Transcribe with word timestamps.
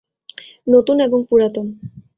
নতুন 0.67 0.97
এবং 0.99 1.19
পুরাতন। 1.29 1.67